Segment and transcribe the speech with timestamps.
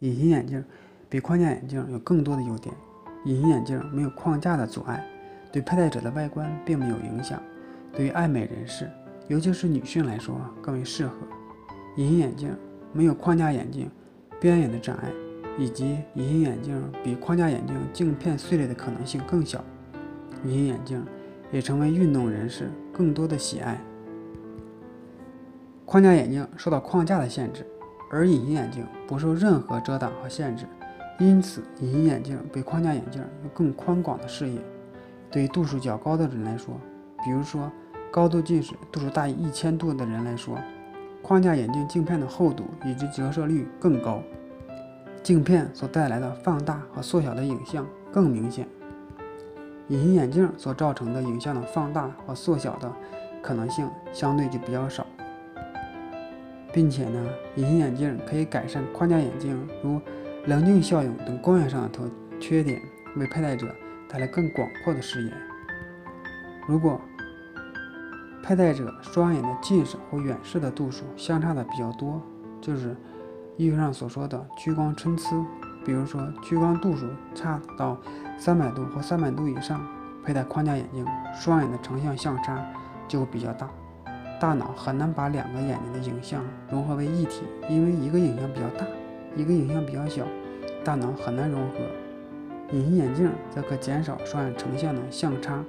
[0.00, 0.62] 隐形眼镜
[1.08, 2.74] 比框架眼镜有更多的优点。
[3.26, 5.04] 隐形眼镜没有框架的阻碍，
[5.52, 7.40] 对佩戴者的外观并没有影响。
[7.92, 8.90] 对于爱美人士，
[9.28, 11.14] 尤其是女性来说更为适合。
[11.96, 12.56] 隐形眼镜
[12.94, 13.90] 没有框架眼镜
[14.40, 15.10] 边缘的障碍，
[15.58, 19.62] 以及隐形眼镜比框架眼镜镜片碎裂的可能性更小。
[20.44, 21.04] 隐形眼镜
[21.52, 23.78] 也成为运动人士更多的喜爱。
[25.84, 27.66] 框架眼镜受到框架的限制，
[28.10, 30.66] 而隐形眼镜不受任何遮挡和限制，
[31.18, 34.60] 因此隐形眼镜比框架眼镜有更宽广的视野。
[35.30, 36.74] 对于度数较高的人来说，
[37.24, 37.70] 比如说
[38.10, 40.58] 高度近视度数大于一千度的人来说，
[41.22, 44.20] 框架眼镜镜片的厚度以及折射率更高，
[45.22, 48.66] 镜片所带来的放大和缩小的影像更明显。
[49.86, 52.92] 隐形眼镜所造成的影像的放大和缩小的
[53.42, 55.06] 可能性相对就比较少。
[56.72, 60.00] 并且呢，隐形眼镜可以改善框架眼镜如
[60.46, 62.04] 棱镜效应等光源上的特
[62.38, 62.80] 缺点，
[63.16, 63.74] 为佩戴者
[64.08, 65.32] 带来更广阔的视野。
[66.66, 67.00] 如果
[68.42, 72.22] 佩戴者双眼的近视或远视的度数相差的比较多，
[72.60, 72.96] 就是
[73.56, 75.46] 医学上所说的屈光参差，
[75.84, 78.00] 比如说屈光度数差到
[78.38, 79.86] 三百度或三百度以上，
[80.24, 82.64] 佩戴框架眼镜，双眼的成像相差
[83.06, 83.68] 就会比较大。
[84.40, 88.86] 大脑很难把两个眼睛的影像融合为一体，因为一个影像比较大，
[89.36, 90.24] 一个影像比较小，
[90.82, 91.76] 大脑很难融合。
[92.72, 95.62] 隐形眼镜则可减少双眼成像的相差。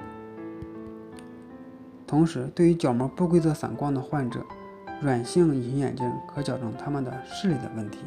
[2.08, 4.40] 同时，对于角膜不规则散光的患者，
[5.02, 8.00] 软性隐形眼镜可矫正他们的视力的问题。